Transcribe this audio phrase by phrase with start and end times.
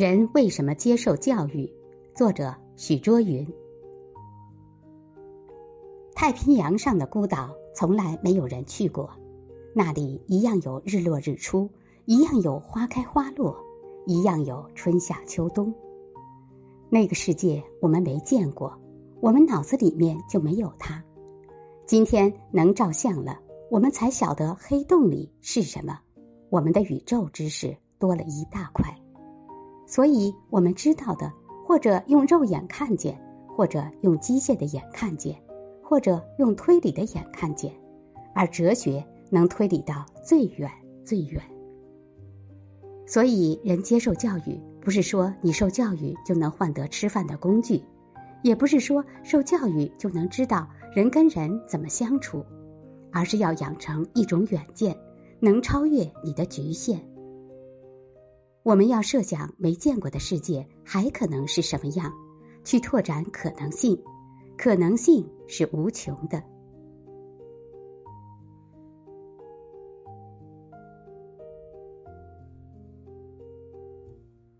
[0.00, 1.70] 人为什么接受教育？
[2.14, 3.46] 作者许卓云。
[6.14, 9.10] 太平洋上的孤岛从来没有人去过，
[9.74, 11.68] 那里一样有日落日出，
[12.06, 13.54] 一样有花开花落，
[14.06, 15.70] 一样有春夏秋冬。
[16.88, 18.74] 那个世界我们没见过，
[19.20, 21.04] 我们脑子里面就没有它。
[21.84, 23.38] 今天能照相了，
[23.70, 25.98] 我们才晓得黑洞里是什么，
[26.48, 28.96] 我们的宇宙知识多了一大块。
[29.90, 31.32] 所以，我们知道的，
[31.66, 35.34] 或者用肉眼看见，或者用机械的眼看见，
[35.82, 37.72] 或者用推理的眼看见，
[38.32, 40.70] 而哲学能推理到最远
[41.04, 41.42] 最远。
[43.04, 47.82] 所以，人接受教育，不是说你受教育就能换得吃饭的工具，
[48.44, 52.46] 也不是说受教育就能知道人跟人怎么相处，
[53.10, 54.96] 而是要养成一种远见，
[55.40, 57.04] 能超越你的局限。
[58.62, 62.12] 我们要设想没见过的世界还可能是什么样，
[62.64, 63.98] 去拓展可能性，
[64.58, 66.42] 可能性是无穷的。